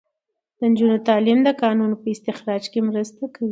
د 0.57 0.59
نجونو 0.71 0.95
تعلیم 1.07 1.39
د 1.43 1.49
کانونو 1.61 1.95
په 2.01 2.07
استخراج 2.15 2.63
کې 2.71 2.79
مرسته 2.89 3.23
کوي. 3.33 3.49